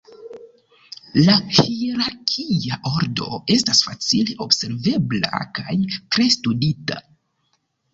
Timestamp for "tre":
5.97-6.31